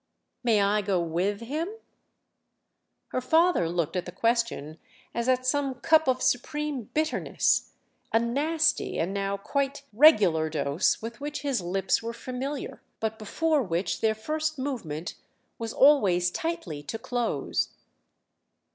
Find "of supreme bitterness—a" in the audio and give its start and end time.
6.07-8.17